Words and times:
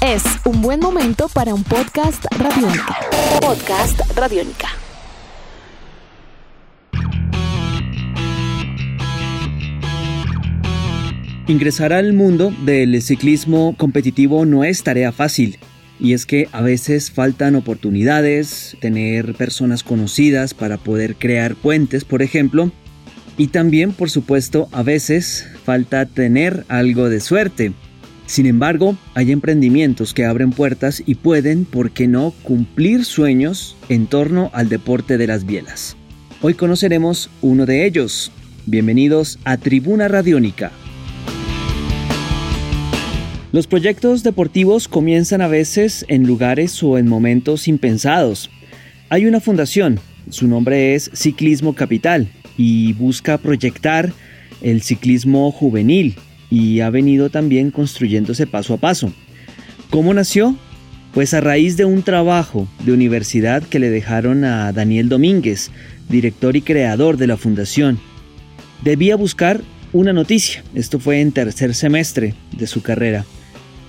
Es 0.00 0.22
un 0.44 0.62
buen 0.62 0.78
momento 0.78 1.28
para 1.28 1.52
un 1.52 1.64
podcast 1.64 2.24
radiónica. 2.38 2.96
Podcast 3.40 4.00
radiónica. 4.14 4.68
Ingresar 11.48 11.92
al 11.92 12.12
mundo 12.12 12.52
del 12.64 13.02
ciclismo 13.02 13.74
competitivo 13.76 14.46
no 14.46 14.62
es 14.62 14.84
tarea 14.84 15.10
fácil. 15.10 15.58
Y 15.98 16.12
es 16.12 16.24
que 16.24 16.48
a 16.52 16.60
veces 16.60 17.10
faltan 17.10 17.56
oportunidades, 17.56 18.76
tener 18.80 19.34
personas 19.34 19.82
conocidas 19.82 20.54
para 20.54 20.76
poder 20.76 21.16
crear 21.16 21.56
puentes, 21.56 22.04
por 22.04 22.22
ejemplo. 22.22 22.70
Y 23.36 23.48
también, 23.48 23.92
por 23.92 24.08
supuesto, 24.08 24.68
a 24.70 24.84
veces 24.84 25.48
falta 25.64 26.06
tener 26.06 26.64
algo 26.68 27.10
de 27.10 27.18
suerte. 27.18 27.72
Sin 28.26 28.46
embargo, 28.46 28.96
hay 29.14 29.32
emprendimientos 29.32 30.14
que 30.14 30.24
abren 30.24 30.50
puertas 30.50 31.02
y 31.04 31.16
pueden, 31.16 31.66
¿por 31.66 31.90
qué 31.90 32.08
no?, 32.08 32.32
cumplir 32.42 33.04
sueños 33.04 33.76
en 33.90 34.06
torno 34.06 34.50
al 34.54 34.70
deporte 34.70 35.18
de 35.18 35.26
las 35.26 35.44
bielas. 35.44 35.96
Hoy 36.40 36.54
conoceremos 36.54 37.28
uno 37.42 37.66
de 37.66 37.84
ellos. 37.84 38.32
Bienvenidos 38.64 39.38
a 39.44 39.58
Tribuna 39.58 40.08
Radiónica. 40.08 40.72
Los 43.52 43.66
proyectos 43.66 44.22
deportivos 44.22 44.88
comienzan 44.88 45.42
a 45.42 45.48
veces 45.48 46.06
en 46.08 46.26
lugares 46.26 46.82
o 46.82 46.96
en 46.96 47.06
momentos 47.06 47.68
impensados. 47.68 48.50
Hay 49.10 49.26
una 49.26 49.40
fundación, 49.40 50.00
su 50.30 50.48
nombre 50.48 50.94
es 50.94 51.10
Ciclismo 51.12 51.74
Capital, 51.74 52.28
y 52.56 52.94
busca 52.94 53.36
proyectar 53.36 54.12
el 54.62 54.80
ciclismo 54.80 55.52
juvenil 55.52 56.16
y 56.54 56.80
ha 56.82 56.90
venido 56.90 57.30
también 57.30 57.72
construyéndose 57.72 58.46
paso 58.46 58.74
a 58.74 58.76
paso. 58.76 59.12
¿Cómo 59.90 60.14
nació? 60.14 60.56
Pues 61.12 61.34
a 61.34 61.40
raíz 61.40 61.76
de 61.76 61.84
un 61.84 62.02
trabajo 62.04 62.68
de 62.84 62.92
universidad 62.92 63.64
que 63.64 63.80
le 63.80 63.90
dejaron 63.90 64.44
a 64.44 64.72
Daniel 64.72 65.08
Domínguez, 65.08 65.72
director 66.08 66.54
y 66.54 66.62
creador 66.62 67.16
de 67.16 67.26
la 67.26 67.36
fundación. 67.36 67.98
Debía 68.84 69.16
buscar 69.16 69.62
una 69.92 70.12
noticia, 70.12 70.62
esto 70.76 71.00
fue 71.00 71.20
en 71.20 71.32
tercer 71.32 71.74
semestre 71.74 72.34
de 72.56 72.68
su 72.68 72.82
carrera. 72.82 73.24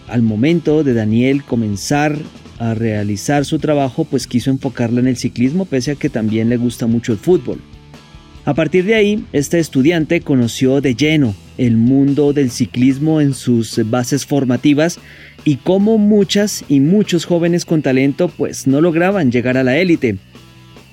Al 0.07 0.23
momento 0.23 0.83
de 0.83 0.95
Daniel 0.95 1.43
comenzar 1.43 2.17
a 2.57 2.73
realizar 2.73 3.45
su 3.45 3.59
trabajo, 3.59 4.05
pues 4.05 4.25
quiso 4.25 4.49
enfocarla 4.49 5.01
en 5.01 5.07
el 5.07 5.17
ciclismo, 5.17 5.65
pese 5.65 5.91
a 5.91 5.95
que 5.95 6.09
también 6.09 6.49
le 6.49 6.57
gusta 6.57 6.87
mucho 6.87 7.11
el 7.11 7.19
fútbol. 7.19 7.61
A 8.45 8.53
partir 8.53 8.85
de 8.85 8.93
ahí, 8.93 9.25
este 9.33 9.57
estudiante 9.57 10.21
conoció 10.21 10.79
de 10.79 10.93
lleno 10.93 11.33
el 11.57 11.77
mundo 11.77 12.31
del 12.31 12.51
ciclismo 12.51 13.19
en 13.19 13.33
sus 13.33 13.81
bases 13.89 14.27
formativas 14.27 14.99
y 15.43 15.55
cómo 15.55 15.97
muchas 15.97 16.63
y 16.69 16.79
muchos 16.79 17.25
jóvenes 17.25 17.65
con 17.65 17.81
talento 17.81 18.27
pues 18.27 18.67
no 18.67 18.81
lograban 18.81 19.31
llegar 19.31 19.57
a 19.57 19.63
la 19.63 19.77
élite. 19.77 20.17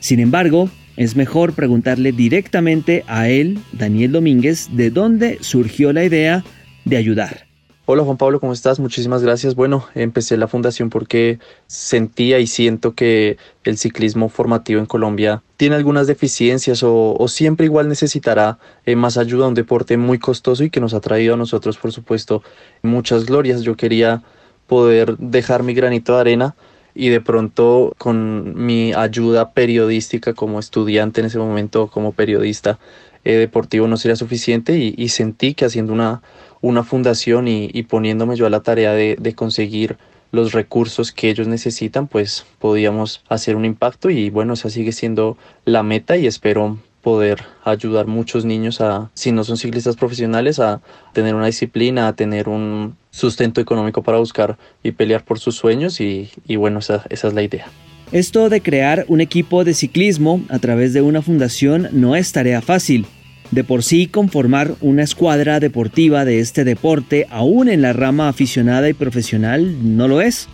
Sin 0.00 0.19
embargo, 0.19 0.70
es 0.97 1.14
mejor 1.14 1.53
preguntarle 1.53 2.12
directamente 2.12 3.05
a 3.06 3.28
él, 3.28 3.58
Daniel 3.73 4.12
Domínguez, 4.12 4.70
de 4.73 4.91
dónde 4.91 5.36
surgió 5.42 5.92
la 5.92 6.05
idea 6.05 6.45
de 6.86 6.97
ayudar. 6.97 7.52
Hola 7.84 8.05
Juan 8.05 8.16
Pablo, 8.16 8.38
¿cómo 8.38 8.52
estás? 8.52 8.78
Muchísimas 8.78 9.25
gracias. 9.25 9.56
Bueno, 9.56 9.84
empecé 9.97 10.36
la 10.36 10.47
fundación 10.47 10.88
porque 10.88 11.41
sentía 11.66 12.39
y 12.39 12.47
siento 12.47 12.94
que 12.94 13.39
el 13.64 13.77
ciclismo 13.77 14.28
formativo 14.28 14.78
en 14.78 14.86
Colombia 14.86 15.42
tiene 15.56 15.74
algunas 15.74 16.06
deficiencias 16.06 16.84
o, 16.84 17.27
siempre 17.27 17.66
igual 17.66 17.89
necesitará 17.89 18.61
eh, 18.86 18.94
más 18.94 19.19
ayuda, 19.19 19.48
un 19.48 19.55
deporte 19.55 19.97
muy 19.97 20.20
costoso 20.20 20.62
y 20.62 20.70
que 20.70 20.78
nos 20.78 20.94
ha 20.94 21.00
traído 21.00 21.34
a 21.34 21.36
nosotros, 21.36 21.77
por 21.77 21.91
supuesto, 21.91 22.44
muchas 22.83 23.27
glorias. 23.27 23.62
Yo 23.62 23.77
quería 23.77 24.22
poder 24.69 25.17
dejar 25.19 25.64
mi 25.64 25.74
granito 25.74 26.14
de 26.14 26.20
arena 26.20 26.55
y 26.94 27.08
de 27.08 27.20
pronto 27.20 27.94
con 27.98 28.64
mi 28.64 28.92
ayuda 28.92 29.55
periodística 29.55 30.34
como 30.34 30.61
estudiante 30.61 31.20
en 31.20 31.27
ese 31.27 31.39
momento, 31.39 31.89
como 31.89 32.12
periodista 32.12 32.78
eh, 33.24 33.34
deportivo 33.34 33.88
no 33.88 33.96
sería 33.96 34.16
suficiente 34.16 34.77
y 34.78 35.08
sentí 35.08 35.55
que 35.55 35.64
haciendo 35.64 35.92
una 35.92 36.22
una 36.62 36.84
fundación 36.84 37.48
y, 37.48 37.83
poniéndome 37.83 38.36
yo 38.36 38.46
a 38.46 38.50
la 38.50 38.60
tarea 38.60 38.92
de, 38.92 39.16
de, 39.20 39.34
conseguir 39.34 39.98
los 40.30 40.52
recursos 40.52 41.12
que 41.12 41.28
ellos 41.28 41.48
necesitan, 41.48 42.06
pues 42.06 42.46
podíamos 42.58 43.22
hacer 43.28 43.56
un 43.56 43.66
impacto 43.66 44.08
y 44.08 44.30
bueno, 44.30 44.55
esa 44.55 44.70
sigue 44.70 44.92
siendo 44.92 45.36
la 45.66 45.83
meta 45.83 46.16
y 46.16 46.27
espero 46.27 46.78
poder 47.02 47.44
ayudar 47.64 48.06
muchos 48.06 48.44
niños 48.44 48.80
a, 48.80 49.10
si 49.12 49.33
no 49.33 49.42
son 49.42 49.56
ciclistas 49.56 49.96
profesionales, 49.96 50.60
a 50.60 50.80
tener 51.12 51.34
una 51.34 51.46
disciplina, 51.46 52.06
a 52.06 52.14
tener 52.14 52.48
un 52.48 52.96
sustento 53.10 53.60
económico 53.60 54.04
para 54.04 54.18
buscar 54.18 54.56
y 54.84 54.92
pelear 54.92 55.24
por 55.24 55.40
sus 55.40 55.56
sueños 55.56 56.00
y, 56.00 56.30
y 56.46 56.56
bueno, 56.56 56.78
esa, 56.78 57.04
esa 57.10 57.27
es 57.27 57.34
la 57.34 57.42
idea. 57.42 57.66
Esto 58.12 58.50
de 58.50 58.61
crear 58.61 59.06
un 59.08 59.23
equipo 59.23 59.64
de 59.64 59.73
ciclismo 59.73 60.42
a 60.50 60.58
través 60.58 60.92
de 60.92 61.00
una 61.00 61.23
fundación 61.23 61.89
no 61.92 62.14
es 62.14 62.30
tarea 62.30 62.61
fácil. 62.61 63.06
De 63.50 63.64
por 63.64 63.83
sí, 63.83 64.06
conformar 64.06 64.74
una 64.83 65.02
escuadra 65.02 65.61
deportiva 65.61 66.27
de 66.27 66.39
este 66.39 66.64
deporte, 66.64 67.27
aún 67.30 67.70
en 67.70 67.80
la 67.80 67.95
rama 67.95 68.28
aficionada 68.28 68.90
y 68.90 68.92
profesional, 68.92 69.96
no 69.96 70.08
lo 70.08 70.20
es. 70.20 70.46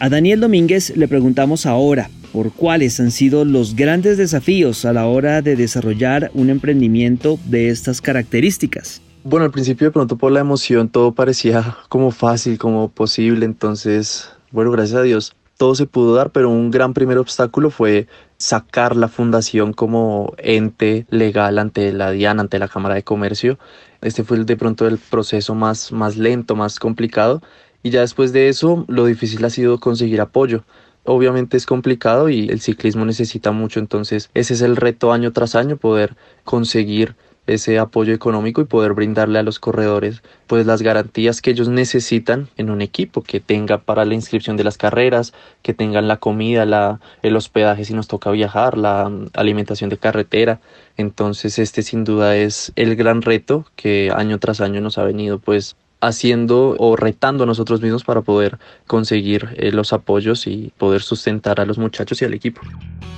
A 0.00 0.08
Daniel 0.08 0.40
Domínguez 0.40 0.96
le 0.96 1.06
preguntamos 1.06 1.66
ahora 1.66 2.10
por 2.32 2.50
cuáles 2.52 2.98
han 2.98 3.12
sido 3.12 3.44
los 3.44 3.76
grandes 3.76 4.18
desafíos 4.18 4.84
a 4.84 4.92
la 4.92 5.06
hora 5.06 5.40
de 5.40 5.54
desarrollar 5.54 6.32
un 6.34 6.50
emprendimiento 6.50 7.38
de 7.44 7.68
estas 7.68 8.00
características. 8.00 9.02
Bueno, 9.22 9.44
al 9.44 9.52
principio 9.52 9.86
de 9.86 9.92
pronto 9.92 10.16
por 10.16 10.32
la 10.32 10.40
emoción 10.40 10.88
todo 10.88 11.12
parecía 11.12 11.76
como 11.88 12.10
fácil, 12.10 12.58
como 12.58 12.88
posible, 12.88 13.44
entonces, 13.44 14.30
bueno, 14.50 14.72
gracias 14.72 14.98
a 14.98 15.02
Dios 15.02 15.36
todo 15.58 15.74
se 15.74 15.86
pudo 15.86 16.14
dar, 16.14 16.30
pero 16.30 16.48
un 16.48 16.70
gran 16.70 16.94
primer 16.94 17.18
obstáculo 17.18 17.70
fue 17.70 18.06
sacar 18.38 18.96
la 18.96 19.08
fundación 19.08 19.72
como 19.72 20.32
ente 20.38 21.04
legal 21.10 21.58
ante 21.58 21.92
la 21.92 22.12
DIAN, 22.12 22.40
ante 22.40 22.60
la 22.60 22.68
Cámara 22.68 22.94
de 22.94 23.02
Comercio. 23.02 23.58
Este 24.00 24.22
fue 24.22 24.38
de 24.44 24.56
pronto 24.56 24.86
el 24.86 24.98
proceso 24.98 25.56
más, 25.56 25.90
más 25.90 26.16
lento, 26.16 26.54
más 26.54 26.78
complicado. 26.78 27.42
Y 27.82 27.90
ya 27.90 28.00
después 28.00 28.32
de 28.32 28.48
eso, 28.48 28.84
lo 28.88 29.04
difícil 29.04 29.44
ha 29.44 29.50
sido 29.50 29.80
conseguir 29.80 30.20
apoyo. 30.20 30.62
Obviamente 31.04 31.56
es 31.56 31.66
complicado 31.66 32.28
y 32.28 32.48
el 32.48 32.60
ciclismo 32.60 33.04
necesita 33.04 33.50
mucho, 33.50 33.80
entonces 33.80 34.30
ese 34.34 34.54
es 34.54 34.60
el 34.60 34.76
reto 34.76 35.12
año 35.12 35.32
tras 35.32 35.54
año, 35.54 35.76
poder 35.76 36.16
conseguir 36.44 37.16
ese 37.48 37.78
apoyo 37.78 38.14
económico 38.14 38.60
y 38.60 38.64
poder 38.64 38.94
brindarle 38.94 39.38
a 39.38 39.42
los 39.42 39.58
corredores 39.58 40.22
pues 40.46 40.66
las 40.66 40.82
garantías 40.82 41.42
que 41.42 41.50
ellos 41.50 41.68
necesitan 41.68 42.48
en 42.56 42.70
un 42.70 42.80
equipo 42.80 43.22
que 43.22 43.40
tenga 43.40 43.78
para 43.78 44.04
la 44.04 44.14
inscripción 44.14 44.56
de 44.56 44.64
las 44.64 44.78
carreras, 44.78 45.34
que 45.62 45.74
tengan 45.74 46.08
la 46.08 46.16
comida, 46.16 46.64
la, 46.64 47.00
el 47.22 47.36
hospedaje 47.36 47.84
si 47.84 47.94
nos 47.94 48.08
toca 48.08 48.30
viajar, 48.30 48.78
la 48.78 49.12
alimentación 49.34 49.90
de 49.90 49.98
carretera. 49.98 50.60
Entonces 50.96 51.58
este 51.58 51.82
sin 51.82 52.04
duda 52.04 52.36
es 52.36 52.72
el 52.76 52.96
gran 52.96 53.22
reto 53.22 53.66
que 53.76 54.10
año 54.14 54.38
tras 54.38 54.60
año 54.60 54.80
nos 54.80 54.98
ha 54.98 55.04
venido 55.04 55.38
pues 55.38 55.76
haciendo 56.00 56.76
o 56.78 56.96
retando 56.96 57.44
a 57.44 57.46
nosotros 57.46 57.80
mismos 57.82 58.04
para 58.04 58.22
poder 58.22 58.58
conseguir 58.86 59.48
eh, 59.56 59.72
los 59.72 59.92
apoyos 59.92 60.46
y 60.46 60.72
poder 60.78 61.02
sustentar 61.02 61.60
a 61.60 61.66
los 61.66 61.78
muchachos 61.78 62.22
y 62.22 62.24
al 62.24 62.34
equipo. 62.34 62.60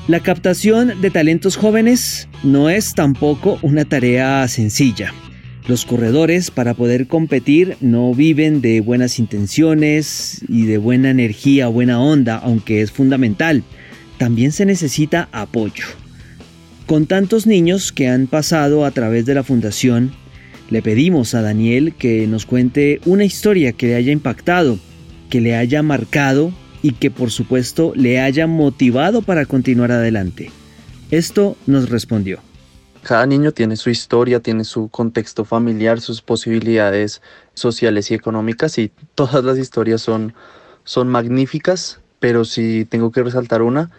La 0.08 0.20
captación 0.20 1.00
de 1.00 1.10
talentos 1.10 1.56
jóvenes 1.56 2.28
no 2.42 2.70
es 2.70 2.94
tampoco 2.94 3.58
una 3.62 3.84
tarea 3.84 4.46
sencilla. 4.48 5.12
Los 5.68 5.84
corredores 5.84 6.50
para 6.50 6.74
poder 6.74 7.06
competir 7.06 7.76
no 7.80 8.12
viven 8.14 8.60
de 8.60 8.80
buenas 8.80 9.18
intenciones 9.18 10.42
y 10.48 10.64
de 10.66 10.78
buena 10.78 11.10
energía, 11.10 11.68
buena 11.68 12.00
onda, 12.00 12.36
aunque 12.36 12.82
es 12.82 12.90
fundamental. 12.90 13.62
También 14.18 14.52
se 14.52 14.66
necesita 14.66 15.28
apoyo. 15.32 15.84
Con 16.86 17.06
tantos 17.06 17.46
niños 17.46 17.92
que 17.92 18.08
han 18.08 18.26
pasado 18.26 18.84
a 18.84 18.90
través 18.90 19.26
de 19.26 19.34
la 19.34 19.44
fundación, 19.44 20.12
le 20.70 20.82
pedimos 20.82 21.34
a 21.34 21.42
Daniel 21.42 21.94
que 21.94 22.26
nos 22.26 22.46
cuente 22.46 23.00
una 23.04 23.24
historia 23.24 23.72
que 23.72 23.88
le 23.88 23.96
haya 23.96 24.12
impactado, 24.12 24.78
que 25.28 25.40
le 25.40 25.56
haya 25.56 25.82
marcado 25.82 26.52
y 26.82 26.92
que 26.92 27.10
por 27.10 27.30
supuesto 27.30 27.92
le 27.94 28.20
haya 28.20 28.46
motivado 28.46 29.22
para 29.22 29.46
continuar 29.46 29.92
adelante. 29.92 30.50
Esto 31.10 31.56
nos 31.66 31.90
respondió. 31.90 32.38
Cada 33.02 33.26
niño 33.26 33.52
tiene 33.52 33.76
su 33.76 33.90
historia, 33.90 34.40
tiene 34.40 34.64
su 34.64 34.88
contexto 34.88 35.44
familiar, 35.44 36.00
sus 36.00 36.22
posibilidades 36.22 37.22
sociales 37.54 38.10
y 38.10 38.14
económicas 38.14 38.78
y 38.78 38.92
todas 39.14 39.42
las 39.42 39.58
historias 39.58 40.02
son, 40.02 40.34
son 40.84 41.08
magníficas, 41.08 42.00
pero 42.20 42.44
si 42.44 42.84
tengo 42.84 43.10
que 43.10 43.22
resaltar 43.22 43.62
una, 43.62 43.90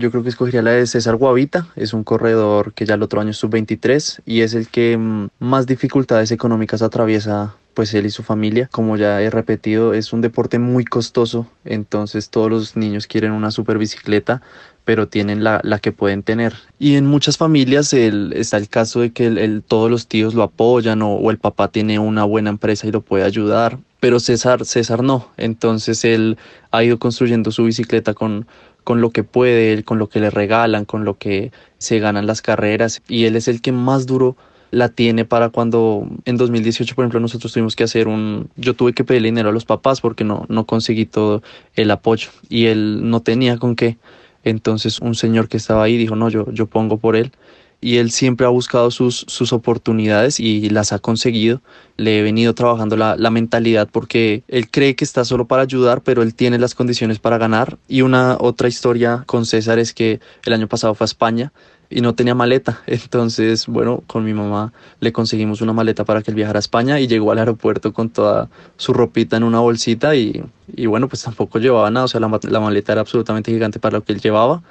yo 0.00 0.10
creo 0.10 0.22
que 0.22 0.30
escogería 0.30 0.62
la 0.62 0.72
de 0.72 0.86
César 0.86 1.16
Guavita, 1.16 1.68
es 1.76 1.92
un 1.92 2.02
corredor 2.02 2.72
que 2.72 2.86
ya 2.86 2.94
el 2.94 3.02
otro 3.02 3.20
año 3.20 3.30
es 3.30 3.36
sub-23 3.36 4.22
y 4.26 4.40
es 4.40 4.54
el 4.54 4.68
que 4.68 4.96
mm, 4.96 5.28
más 5.38 5.66
dificultades 5.66 6.32
económicas 6.32 6.82
atraviesa 6.82 7.54
pues 7.74 7.94
él 7.94 8.06
y 8.06 8.10
su 8.10 8.22
familia. 8.22 8.68
Como 8.72 8.96
ya 8.96 9.22
he 9.22 9.30
repetido, 9.30 9.94
es 9.94 10.12
un 10.12 10.22
deporte 10.22 10.58
muy 10.58 10.84
costoso, 10.84 11.46
entonces 11.64 12.30
todos 12.30 12.50
los 12.50 12.76
niños 12.76 13.06
quieren 13.06 13.32
una 13.32 13.50
super 13.50 13.78
bicicleta, 13.78 14.42
pero 14.84 15.06
tienen 15.06 15.44
la, 15.44 15.60
la 15.62 15.78
que 15.78 15.92
pueden 15.92 16.22
tener. 16.22 16.54
Y 16.78 16.96
en 16.96 17.06
muchas 17.06 17.36
familias 17.36 17.92
está 17.92 18.56
el 18.56 18.68
caso 18.68 19.00
de 19.00 19.12
que 19.12 19.62
todos 19.68 19.90
los 19.90 20.08
tíos 20.08 20.34
lo 20.34 20.42
apoyan 20.42 21.02
o, 21.02 21.14
o 21.14 21.30
el 21.30 21.38
papá 21.38 21.68
tiene 21.68 21.98
una 21.98 22.24
buena 22.24 22.50
empresa 22.50 22.86
y 22.86 22.90
lo 22.90 23.02
puede 23.02 23.24
ayudar 23.24 23.78
pero 24.00 24.18
César, 24.18 24.64
César 24.64 25.02
no. 25.02 25.28
Entonces 25.36 26.04
él 26.04 26.38
ha 26.70 26.82
ido 26.82 26.98
construyendo 26.98 27.52
su 27.52 27.64
bicicleta 27.64 28.14
con, 28.14 28.46
con 28.84 29.00
lo 29.00 29.10
que 29.10 29.24
puede, 29.24 29.82
con 29.84 29.98
lo 29.98 30.08
que 30.08 30.20
le 30.20 30.30
regalan, 30.30 30.84
con 30.84 31.04
lo 31.04 31.18
que 31.18 31.52
se 31.78 31.98
ganan 31.98 32.26
las 32.26 32.42
carreras. 32.42 33.02
Y 33.08 33.24
él 33.24 33.36
es 33.36 33.48
el 33.48 33.60
que 33.60 33.72
más 33.72 34.06
duro 34.06 34.36
la 34.70 34.88
tiene 34.88 35.24
para 35.24 35.48
cuando 35.48 36.06
en 36.24 36.36
2018 36.36 36.94
por 36.94 37.04
ejemplo 37.04 37.18
nosotros 37.18 37.52
tuvimos 37.52 37.74
que 37.74 37.82
hacer 37.82 38.06
un 38.06 38.50
yo 38.54 38.74
tuve 38.74 38.92
que 38.92 39.02
pedir 39.02 39.22
dinero 39.22 39.48
a 39.48 39.52
los 39.52 39.64
papás 39.64 40.00
porque 40.00 40.22
no 40.22 40.46
no 40.48 40.64
conseguí 40.64 41.06
todo 41.06 41.42
el 41.74 41.90
apoyo 41.90 42.28
y 42.48 42.66
él 42.66 43.10
no 43.10 43.20
tenía 43.20 43.58
con 43.58 43.74
qué. 43.74 43.98
Entonces 44.44 45.00
un 45.00 45.14
señor 45.16 45.48
que 45.48 45.56
estaba 45.56 45.82
ahí 45.82 45.96
dijo 45.96 46.14
no 46.14 46.28
yo 46.28 46.50
yo 46.52 46.66
pongo 46.66 46.98
por 46.98 47.16
él 47.16 47.32
y 47.80 47.96
él 47.96 48.10
siempre 48.10 48.46
ha 48.46 48.50
buscado 48.50 48.90
sus, 48.90 49.24
sus 49.28 49.52
oportunidades 49.52 50.38
y 50.38 50.68
las 50.68 50.92
ha 50.92 50.98
conseguido. 50.98 51.62
Le 51.96 52.18
he 52.18 52.22
venido 52.22 52.54
trabajando 52.54 52.96
la, 52.96 53.16
la, 53.16 53.30
mentalidad 53.30 53.88
porque 53.90 54.42
él 54.48 54.70
cree 54.70 54.94
que 54.94 55.04
está 55.04 55.24
solo 55.24 55.46
para 55.46 55.62
ayudar, 55.62 56.02
pero 56.02 56.22
él 56.22 56.34
tiene 56.34 56.58
las 56.58 56.74
condiciones 56.74 57.18
para 57.18 57.38
ganar. 57.38 57.78
Y 57.88 58.02
una 58.02 58.36
otra 58.38 58.68
historia 58.68 59.24
con 59.26 59.46
César 59.46 59.78
es 59.78 59.94
que 59.94 60.20
el 60.44 60.52
año 60.52 60.68
pasado 60.68 60.94
fue 60.94 61.04
a 61.04 61.06
España 61.06 61.52
y 61.88 62.02
no 62.02 62.14
tenía 62.14 62.34
maleta. 62.34 62.82
Entonces, 62.86 63.66
bueno, 63.66 64.02
con 64.06 64.24
mi 64.24 64.34
mamá 64.34 64.72
le 65.00 65.12
conseguimos 65.12 65.62
una 65.62 65.72
maleta 65.72 66.04
para 66.04 66.22
que 66.22 66.30
él 66.30 66.34
viajara 66.34 66.58
a 66.58 66.60
España 66.60 67.00
y 67.00 67.08
llegó 67.08 67.32
al 67.32 67.38
aeropuerto 67.38 67.92
con 67.94 68.10
toda 68.10 68.50
su 68.76 68.92
ropita 68.92 69.36
en 69.36 69.44
una 69.44 69.60
bolsita 69.60 70.14
y, 70.14 70.42
y 70.68 70.86
bueno, 70.86 71.08
pues 71.08 71.22
tampoco 71.22 71.58
llevaba 71.58 71.90
nada. 71.90 72.04
O 72.04 72.08
sea, 72.08 72.20
la, 72.20 72.40
la 72.42 72.60
maleta 72.60 72.92
era 72.92 73.00
absolutamente 73.00 73.50
gigante 73.50 73.80
para 73.80 73.98
lo 73.98 74.04
que 74.04 74.12
él 74.12 74.20
llevaba 74.20 74.62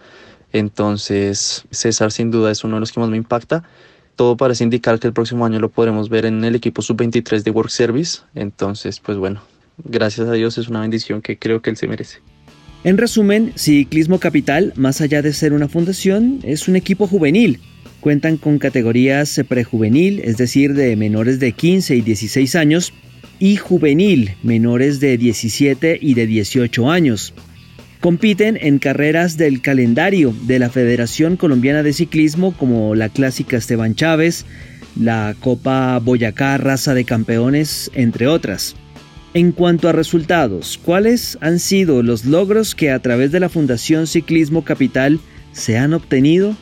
entonces, 0.52 1.66
César 1.72 2.12
sin 2.12 2.32
duda 2.32 2.52
es 2.52 2.64
uno 2.64 2.76
de 2.76 2.80
los 2.82 2.92
que 2.92 3.00
más 3.00 3.10
me 3.10 3.18
impacta. 3.18 3.64
Todo 4.16 4.36
parece 4.36 4.64
indicar 4.64 5.00
que 5.00 5.08
el 5.08 5.14
próximo 5.14 5.46
año 5.46 5.60
lo 5.60 5.70
podremos 5.70 6.10
ver 6.10 6.26
en 6.26 6.44
el 6.44 6.56
equipo 6.56 6.82
sub-23 6.82 7.44
de 7.44 7.52
Work 7.52 7.70
Service. 7.70 8.20
Entonces, 8.36 9.00
pues 9.00 9.18
bueno, 9.18 9.42
gracias 9.84 10.28
a 10.28 10.34
Dios 10.34 10.58
es 10.58 10.68
una 10.68 10.82
bendición 10.82 11.22
que 11.22 11.38
creo 11.38 11.62
que 11.62 11.70
él 11.70 11.78
se 11.78 11.88
merece. 11.88 12.20
En 12.84 12.98
resumen, 12.98 13.52
Ciclismo 13.56 14.20
Capital, 14.20 14.74
más 14.76 15.02
allá 15.02 15.22
de 15.22 15.34
ser 15.34 15.54
una 15.54 15.68
fundación, 15.68 16.40
es 16.44 16.68
un 16.68 16.76
equipo 16.76 17.08
juvenil. 17.08 17.60
Cuentan 18.00 18.38
con 18.38 18.58
categorías 18.58 19.42
prejuvenil, 19.48 20.22
es 20.24 20.38
decir, 20.38 20.74
de 20.74 20.96
menores 20.96 21.40
de 21.40 21.52
15 21.52 21.98
y 21.98 22.02
16 22.02 22.56
años, 22.56 22.94
y 23.38 23.58
juvenil, 23.58 24.36
menores 24.44 25.02
de 25.02 25.18
17 25.18 26.00
y 26.02 26.14
de 26.14 26.26
18 26.26 26.90
años. 26.90 27.34
Compiten 28.00 28.58
en 28.62 28.80
carreras 28.80 29.36
del 29.36 29.62
calendario 29.62 30.34
de 30.44 30.58
la 30.58 30.70
Federación 30.70 31.36
Colombiana 31.36 31.84
de 31.84 31.92
Ciclismo 31.92 32.56
como 32.56 32.96
la 32.96 33.10
Clásica 33.10 33.58
Esteban 33.58 33.94
Chávez, 33.94 34.46
la 34.98 35.36
Copa 35.42 36.00
Boyacá 36.00 36.56
Raza 36.58 36.94
de 36.94 37.04
Campeones, 37.04 37.92
entre 37.94 38.28
otras. 38.28 38.78
En 39.34 39.52
cuanto 39.52 39.90
a 39.90 39.92
resultados, 39.92 40.80
¿cuáles 40.82 41.38
han 41.42 41.60
sido 41.60 42.02
los 42.02 42.24
logros 42.24 42.74
que 42.74 42.90
a 42.90 43.00
través 43.00 43.34
de 43.34 43.42
la 43.42 43.50
Fundación 43.50 44.08
Ciclismo 44.08 44.64
Capital 44.64 45.20
se 45.52 45.78
han 45.78 45.94
obtenido? 45.94 46.56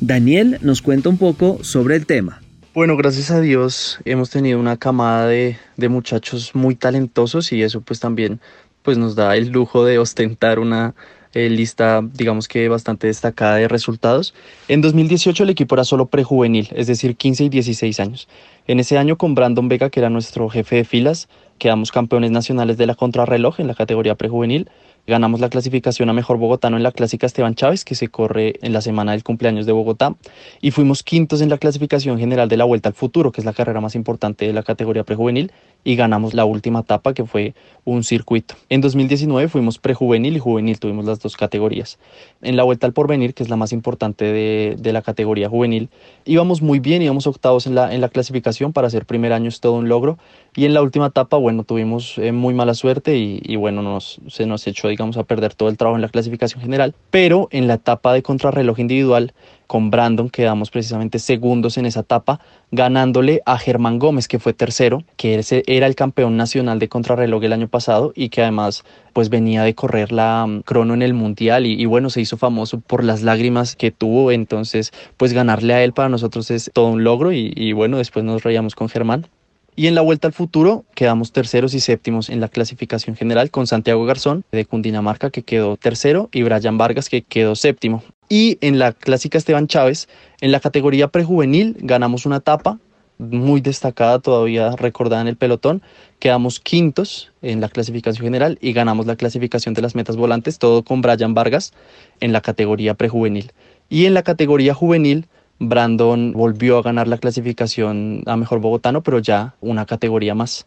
Daniel 0.00 0.58
nos 0.60 0.82
cuenta 0.82 1.08
un 1.08 1.18
poco 1.18 1.62
sobre 1.62 1.94
el 1.94 2.04
tema. 2.04 2.40
Bueno, 2.74 2.96
gracias 2.96 3.30
a 3.30 3.40
Dios 3.40 4.00
hemos 4.04 4.30
tenido 4.30 4.58
una 4.58 4.76
camada 4.76 5.28
de, 5.28 5.56
de 5.76 5.88
muchachos 5.88 6.54
muy 6.54 6.74
talentosos 6.74 7.52
y 7.52 7.62
eso 7.62 7.80
pues 7.80 8.00
también 8.00 8.40
pues 8.82 8.98
nos 8.98 9.14
da 9.14 9.36
el 9.36 9.50
lujo 9.50 9.84
de 9.84 9.98
ostentar 9.98 10.58
una 10.58 10.94
eh, 11.32 11.48
lista, 11.48 12.00
digamos 12.02 12.48
que 12.48 12.68
bastante 12.68 13.06
destacada 13.06 13.56
de 13.56 13.68
resultados. 13.68 14.34
En 14.68 14.80
2018 14.80 15.44
el 15.44 15.50
equipo 15.50 15.76
era 15.76 15.84
solo 15.84 16.06
prejuvenil, 16.06 16.68
es 16.74 16.86
decir, 16.86 17.16
15 17.16 17.44
y 17.44 17.48
16 17.48 18.00
años. 18.00 18.28
En 18.66 18.80
ese 18.80 18.98
año 18.98 19.16
con 19.16 19.34
Brandon 19.34 19.68
Vega, 19.68 19.90
que 19.90 20.00
era 20.00 20.10
nuestro 20.10 20.48
jefe 20.48 20.76
de 20.76 20.84
filas, 20.84 21.28
quedamos 21.58 21.92
campeones 21.92 22.30
nacionales 22.30 22.78
de 22.78 22.86
la 22.86 22.94
contrarreloj 22.94 23.60
en 23.60 23.68
la 23.68 23.74
categoría 23.74 24.16
prejuvenil 24.16 24.68
Ganamos 25.10 25.40
la 25.40 25.48
clasificación 25.48 26.08
a 26.08 26.12
mejor 26.12 26.38
bogotano 26.38 26.76
en 26.76 26.84
la 26.84 26.92
clásica 26.92 27.26
Esteban 27.26 27.56
Chávez, 27.56 27.84
que 27.84 27.96
se 27.96 28.06
corre 28.06 28.54
en 28.62 28.72
la 28.72 28.80
semana 28.80 29.10
del 29.10 29.24
cumpleaños 29.24 29.66
de 29.66 29.72
Bogotá. 29.72 30.14
Y 30.60 30.70
fuimos 30.70 31.02
quintos 31.02 31.40
en 31.40 31.48
la 31.48 31.58
clasificación 31.58 32.16
general 32.16 32.48
de 32.48 32.56
la 32.56 32.64
Vuelta 32.64 32.90
al 32.90 32.94
Futuro, 32.94 33.32
que 33.32 33.40
es 33.40 33.44
la 33.44 33.52
carrera 33.52 33.80
más 33.80 33.96
importante 33.96 34.46
de 34.46 34.52
la 34.52 34.62
categoría 34.62 35.02
prejuvenil. 35.02 35.50
Y 35.82 35.96
ganamos 35.96 36.32
la 36.32 36.44
última 36.44 36.80
etapa, 36.80 37.12
que 37.12 37.24
fue 37.24 37.54
un 37.84 38.04
circuito. 38.04 38.54
En 38.68 38.82
2019 38.82 39.48
fuimos 39.48 39.78
prejuvenil 39.78 40.36
y 40.36 40.38
juvenil, 40.38 40.78
tuvimos 40.78 41.06
las 41.06 41.18
dos 41.18 41.36
categorías. 41.36 41.98
En 42.40 42.54
la 42.54 42.62
Vuelta 42.62 42.86
al 42.86 42.92
Porvenir, 42.92 43.34
que 43.34 43.42
es 43.42 43.48
la 43.48 43.56
más 43.56 43.72
importante 43.72 44.26
de, 44.26 44.76
de 44.78 44.92
la 44.92 45.02
categoría 45.02 45.48
juvenil, 45.48 45.88
íbamos 46.24 46.62
muy 46.62 46.78
bien, 46.78 47.02
íbamos 47.02 47.26
octavos 47.26 47.66
en 47.66 47.74
la, 47.74 47.92
en 47.92 48.00
la 48.00 48.10
clasificación. 48.10 48.72
Para 48.72 48.88
ser 48.90 49.06
primer 49.06 49.32
año 49.32 49.48
es 49.48 49.58
todo 49.58 49.72
un 49.72 49.88
logro. 49.88 50.18
Y 50.56 50.64
en 50.64 50.74
la 50.74 50.82
última 50.82 51.06
etapa, 51.06 51.36
bueno, 51.36 51.62
tuvimos 51.62 52.18
eh, 52.18 52.32
muy 52.32 52.54
mala 52.54 52.74
suerte 52.74 53.16
y, 53.16 53.56
bueno, 53.56 53.82
nos, 53.82 54.20
se 54.26 54.46
nos 54.46 54.66
echó 54.66 54.88
digamos, 54.88 55.16
a 55.16 55.22
perder 55.22 55.54
todo 55.54 55.68
el 55.68 55.76
trabajo 55.76 55.96
en 55.96 56.02
la 56.02 56.08
clasificación 56.08 56.60
general, 56.60 56.94
pero 57.10 57.48
en 57.52 57.68
la 57.68 57.74
etapa 57.74 58.12
de 58.12 58.22
contrarreloj 58.22 58.80
individual 58.80 59.32
con 59.68 59.92
Brandon 59.92 60.28
quedamos 60.28 60.72
precisamente 60.72 61.20
segundos 61.20 61.78
en 61.78 61.86
esa 61.86 62.00
etapa, 62.00 62.40
ganándole 62.72 63.40
a 63.46 63.56
Germán 63.56 64.00
Gómez, 64.00 64.26
que 64.26 64.40
fue 64.40 64.52
tercero, 64.52 65.04
que 65.16 65.40
era 65.68 65.86
el 65.86 65.94
campeón 65.94 66.36
nacional 66.36 66.80
de 66.80 66.88
contrarreloj 66.88 67.44
el 67.44 67.52
año 67.52 67.68
pasado 67.68 68.12
y 68.16 68.30
que 68.30 68.42
además 68.42 68.82
pues 69.12 69.28
venía 69.28 69.62
de 69.62 69.76
correr 69.76 70.10
la 70.10 70.42
um, 70.44 70.62
crono 70.62 70.94
en 70.94 71.02
el 71.02 71.14
mundial 71.14 71.66
y, 71.66 71.86
bueno, 71.86 72.10
se 72.10 72.20
hizo 72.20 72.36
famoso 72.36 72.80
por 72.80 73.04
las 73.04 73.22
lágrimas 73.22 73.76
que 73.76 73.92
tuvo, 73.92 74.32
entonces 74.32 74.90
pues 75.16 75.32
ganarle 75.32 75.74
a 75.74 75.84
él 75.84 75.92
para 75.92 76.08
nosotros 76.08 76.50
es 76.50 76.72
todo 76.74 76.88
un 76.88 77.04
logro 77.04 77.30
y, 77.32 77.52
y 77.54 77.72
bueno, 77.72 77.98
después 77.98 78.24
nos 78.24 78.42
reíamos 78.42 78.74
con 78.74 78.88
Germán. 78.88 79.28
Y 79.76 79.86
en 79.86 79.94
la 79.94 80.02
vuelta 80.02 80.28
al 80.28 80.34
futuro 80.34 80.84
quedamos 80.94 81.32
terceros 81.32 81.74
y 81.74 81.80
séptimos 81.80 82.28
en 82.28 82.40
la 82.40 82.48
clasificación 82.48 83.16
general 83.16 83.50
con 83.50 83.66
Santiago 83.66 84.04
Garzón 84.04 84.44
de 84.52 84.64
Cundinamarca 84.64 85.30
que 85.30 85.42
quedó 85.42 85.76
tercero 85.76 86.28
y 86.32 86.42
Brian 86.42 86.76
Vargas 86.76 87.08
que 87.08 87.22
quedó 87.22 87.54
séptimo. 87.54 88.02
Y 88.28 88.58
en 88.60 88.78
la 88.78 88.92
clásica 88.92 89.38
Esteban 89.38 89.66
Chávez, 89.66 90.08
en 90.40 90.52
la 90.52 90.60
categoría 90.60 91.08
prejuvenil 91.08 91.76
ganamos 91.80 92.26
una 92.26 92.36
etapa 92.36 92.78
muy 93.18 93.60
destacada 93.60 94.18
todavía 94.18 94.74
recordada 94.76 95.20
en 95.22 95.28
el 95.28 95.36
pelotón. 95.36 95.82
Quedamos 96.18 96.58
quintos 96.58 97.32
en 97.42 97.60
la 97.60 97.68
clasificación 97.68 98.24
general 98.24 98.58
y 98.60 98.72
ganamos 98.72 99.06
la 99.06 99.16
clasificación 99.16 99.74
de 99.74 99.82
las 99.82 99.94
metas 99.94 100.16
volantes, 100.16 100.58
todo 100.58 100.82
con 100.82 101.02
Brian 101.02 101.34
Vargas 101.34 101.72
en 102.20 102.32
la 102.32 102.40
categoría 102.40 102.94
prejuvenil. 102.94 103.52
Y 103.88 104.06
en 104.06 104.14
la 104.14 104.22
categoría 104.22 104.74
juvenil 104.74 105.26
Brandon 105.60 106.32
volvió 106.32 106.78
a 106.78 106.82
ganar 106.82 107.06
la 107.06 107.18
clasificación 107.18 108.22
a 108.26 108.36
mejor 108.36 108.60
bogotano, 108.60 109.02
pero 109.02 109.18
ya 109.18 109.54
una 109.60 109.84
categoría 109.84 110.34
más. 110.34 110.66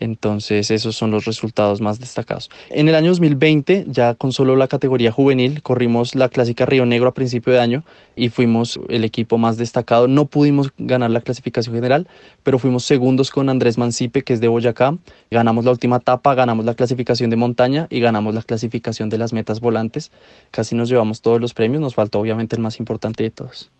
Entonces 0.00 0.70
esos 0.70 0.96
son 0.96 1.10
los 1.10 1.24
resultados 1.24 1.80
más 1.80 2.00
destacados. 2.00 2.50
En 2.68 2.88
el 2.88 2.94
año 2.94 3.10
2020, 3.10 3.86
ya 3.88 4.14
con 4.14 4.32
solo 4.32 4.56
la 4.56 4.68
categoría 4.68 5.12
juvenil, 5.12 5.62
corrimos 5.62 6.14
la 6.14 6.28
clásica 6.28 6.66
Río 6.66 6.84
Negro 6.84 7.08
a 7.08 7.14
principio 7.14 7.52
de 7.52 7.60
año 7.60 7.84
y 8.16 8.28
fuimos 8.28 8.78
el 8.88 9.04
equipo 9.04 9.38
más 9.38 9.56
destacado. 9.56 10.08
No 10.08 10.26
pudimos 10.26 10.72
ganar 10.78 11.10
la 11.10 11.20
clasificación 11.20 11.74
general, 11.74 12.08
pero 12.42 12.58
fuimos 12.58 12.84
segundos 12.84 13.30
con 13.30 13.48
Andrés 13.48 13.78
Mancipe, 13.78 14.22
que 14.22 14.34
es 14.34 14.40
de 14.40 14.48
Boyacá. 14.48 14.98
Ganamos 15.30 15.64
la 15.64 15.70
última 15.70 15.96
etapa, 15.96 16.34
ganamos 16.34 16.64
la 16.64 16.74
clasificación 16.74 17.30
de 17.30 17.36
montaña 17.36 17.86
y 17.88 18.00
ganamos 18.00 18.34
la 18.34 18.42
clasificación 18.42 19.08
de 19.08 19.18
las 19.18 19.32
metas 19.32 19.60
volantes. 19.60 20.10
Casi 20.50 20.74
nos 20.74 20.88
llevamos 20.88 21.22
todos 21.22 21.40
los 21.40 21.54
premios, 21.54 21.80
nos 21.80 21.94
faltó 21.94 22.18
obviamente 22.18 22.56
el 22.56 22.62
más 22.62 22.78
importante 22.78 23.22
de 23.22 23.30
todos. 23.30 23.70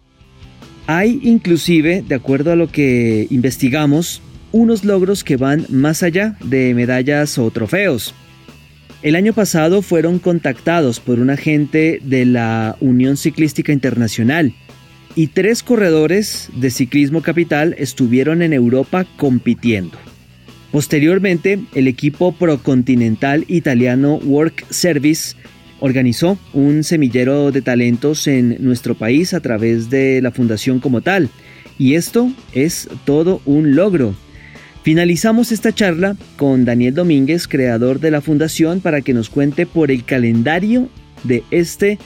Hay 0.87 1.21
inclusive, 1.23 2.05
de 2.07 2.15
acuerdo 2.15 2.53
a 2.53 2.57
lo 2.57 2.69
que 2.69 3.27
investigamos, 3.31 4.21
unos 4.53 4.85
logros 4.85 5.25
que 5.25 5.37
van 5.37 5.67
más 5.71 6.03
allá 6.03 6.37
de 6.45 6.75
medallas 6.75 7.39
o 7.39 7.51
trofeos. 7.51 8.15
El 9.03 9.17
año 9.17 9.33
pasado 9.33 9.83
fueron 9.83 10.19
contactados 10.19 11.01
por 11.01 11.19
un 11.19 11.31
agente 11.31 12.01
de 12.03 12.25
la 12.25 12.77
Unión 12.81 13.17
Ciclística 13.17 13.73
Internacional 13.73 14.55
y 15.15 15.29
tres 15.29 15.63
corredores 15.63 16.51
de 16.57 16.71
Ciclismo 16.71 17.23
Capital 17.23 17.75
estuvieron 17.79 18.43
en 18.43 18.53
Europa 18.53 19.07
compitiendo. 19.17 19.99
Posteriormente, 20.73 21.61
el 21.75 21.87
equipo 21.87 22.33
procontinental 22.33 23.45
italiano 23.47 24.17
Work 24.25 24.67
Service 24.71 25.37
organizó 25.81 26.39
un 26.53 26.85
semillero 26.85 27.53
de 27.53 27.63
talentos 27.63 28.27
en 28.27 28.57
nuestro 28.61 28.95
país 28.95 29.35
a 29.35 29.41
través 29.41 29.91
de 29.91 30.21
la 30.23 30.31
fundación 30.31 30.81
como 30.81 31.01
tal. 31.01 31.29
Y 31.79 31.95
esto 31.95 32.31
es 32.53 32.89
todo 33.05 33.41
un 33.45 33.75
logro. 33.75 34.15
Finalizamos 34.83 35.51
esta 35.51 35.73
charla 35.73 36.17
con 36.37 36.65
Daniel 36.65 36.95
Domínguez, 36.95 37.49
creador 37.49 38.01
de 38.01 38.11
la 38.11 38.21
fundación, 38.21 38.81
para 38.81 39.01
que 39.01 39.15
nos 39.15 39.31
cuente 39.31 39.67
por 39.67 39.91
el 39.91 40.05
calendario 40.05 40.89
de 41.23 41.43
este 41.51 41.99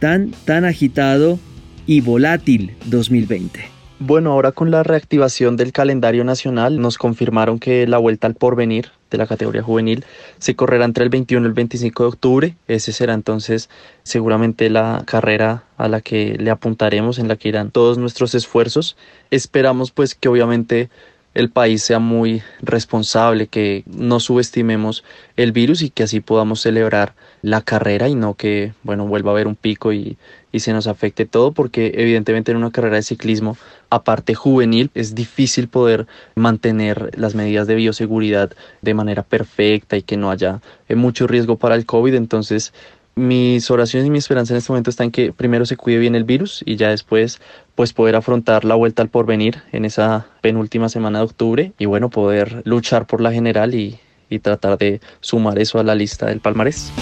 tan, 0.00 0.32
tan 0.44 0.64
agitado 0.64 1.38
y 1.86 2.00
volátil 2.00 2.72
2020. 2.86 3.60
Bueno, 4.00 4.32
ahora 4.32 4.52
con 4.52 4.70
la 4.70 4.82
reactivación 4.82 5.56
del 5.56 5.72
calendario 5.72 6.24
nacional 6.24 6.80
nos 6.80 6.98
confirmaron 6.98 7.58
que 7.58 7.86
la 7.86 7.98
vuelta 7.98 8.26
al 8.26 8.34
porvenir 8.34 8.90
de 9.14 9.18
la 9.18 9.26
categoría 9.26 9.62
juvenil 9.62 10.04
se 10.38 10.54
correrá 10.56 10.84
entre 10.84 11.04
el 11.04 11.10
21 11.10 11.46
y 11.46 11.48
el 11.48 11.54
25 11.54 12.02
de 12.02 12.08
octubre. 12.08 12.56
Ese 12.68 12.92
será 12.92 13.14
entonces 13.14 13.70
seguramente 14.02 14.68
la 14.70 15.02
carrera 15.06 15.64
a 15.76 15.88
la 15.88 16.00
que 16.00 16.36
le 16.38 16.50
apuntaremos, 16.50 17.18
en 17.18 17.28
la 17.28 17.36
que 17.36 17.48
irán 17.48 17.70
todos 17.70 17.96
nuestros 17.98 18.34
esfuerzos. 18.34 18.96
Esperamos 19.30 19.90
pues 19.90 20.14
que 20.14 20.28
obviamente 20.28 20.90
el 21.34 21.50
país 21.50 21.82
sea 21.82 21.98
muy 21.98 22.42
responsable, 22.62 23.48
que 23.48 23.82
no 23.86 24.20
subestimemos 24.20 25.04
el 25.36 25.52
virus 25.52 25.82
y 25.82 25.90
que 25.90 26.04
así 26.04 26.20
podamos 26.20 26.60
celebrar 26.60 27.14
la 27.42 27.60
carrera 27.60 28.08
y 28.08 28.14
no 28.14 28.34
que, 28.34 28.72
bueno, 28.84 29.06
vuelva 29.06 29.30
a 29.30 29.34
haber 29.34 29.48
un 29.48 29.56
pico 29.56 29.92
y, 29.92 30.16
y 30.52 30.60
se 30.60 30.72
nos 30.72 30.86
afecte 30.86 31.26
todo, 31.26 31.50
porque 31.50 31.92
evidentemente 31.96 32.52
en 32.52 32.58
una 32.58 32.70
carrera 32.70 32.96
de 32.96 33.02
ciclismo, 33.02 33.56
aparte 33.90 34.34
juvenil, 34.34 34.90
es 34.94 35.16
difícil 35.16 35.66
poder 35.66 36.06
mantener 36.36 37.10
las 37.18 37.34
medidas 37.34 37.66
de 37.66 37.74
bioseguridad 37.74 38.52
de 38.80 38.94
manera 38.94 39.24
perfecta 39.24 39.96
y 39.96 40.02
que 40.02 40.16
no 40.16 40.30
haya 40.30 40.60
eh, 40.88 40.94
mucho 40.94 41.26
riesgo 41.26 41.56
para 41.56 41.74
el 41.74 41.86
COVID. 41.86 42.14
Entonces, 42.14 42.72
mis 43.16 43.70
oraciones 43.70 44.06
y 44.06 44.10
mi 44.10 44.18
esperanza 44.18 44.54
en 44.54 44.58
este 44.58 44.72
momento 44.72 44.90
está 44.90 45.04
en 45.04 45.10
que 45.10 45.32
primero 45.32 45.66
se 45.66 45.76
cuide 45.76 45.98
bien 45.98 46.14
el 46.14 46.24
virus 46.24 46.62
y 46.66 46.76
ya 46.76 46.90
después 46.90 47.40
pues 47.74 47.92
poder 47.92 48.16
afrontar 48.16 48.64
la 48.64 48.74
vuelta 48.74 49.02
al 49.02 49.08
porvenir 49.08 49.62
en 49.72 49.84
esa 49.84 50.26
penúltima 50.40 50.88
semana 50.88 51.18
de 51.18 51.24
octubre 51.24 51.72
y 51.78 51.86
bueno 51.86 52.10
poder 52.10 52.62
luchar 52.64 53.06
por 53.06 53.20
la 53.20 53.32
general 53.32 53.74
y, 53.74 53.98
y 54.30 54.38
tratar 54.38 54.78
de 54.78 55.00
sumar 55.20 55.58
eso 55.58 55.78
a 55.78 55.84
la 55.84 55.94
lista 55.94 56.26
del 56.26 56.40
palmarés. 56.40 56.92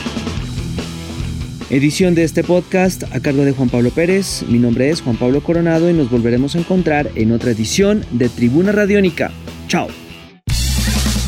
Edición 1.70 2.14
de 2.14 2.24
este 2.24 2.44
podcast 2.44 3.04
a 3.14 3.20
cargo 3.20 3.46
de 3.46 3.52
Juan 3.52 3.70
Pablo 3.70 3.88
Pérez. 3.90 4.44
Mi 4.46 4.58
nombre 4.58 4.90
es 4.90 5.00
Juan 5.00 5.16
Pablo 5.16 5.42
Coronado 5.42 5.88
y 5.88 5.94
nos 5.94 6.10
volveremos 6.10 6.54
a 6.54 6.58
encontrar 6.58 7.10
en 7.14 7.32
otra 7.32 7.52
edición 7.52 8.04
de 8.10 8.28
Tribuna 8.28 8.72
Radiónica. 8.72 9.30
Chao. 9.68 9.88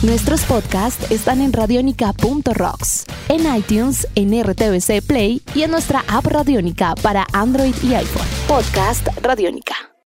Nuestros 0.03 0.43
podcasts 0.43 1.11
están 1.11 1.41
en 1.41 1.55
radionica.rocks, 1.55 3.07
en 3.31 3.57
iTunes, 3.57 4.07
en 4.17 4.39
RTVC 4.39 5.01
Play 5.07 5.41
y 5.55 5.63
en 5.63 5.71
nuestra 5.71 6.05
app 6.09 6.27
Radiónica 6.27 6.95
para 6.97 7.27
Android 7.33 7.75
y 7.83 7.95
iPhone. 7.95 8.34
Podcast 8.47 9.09
Radiónica. 9.23 9.94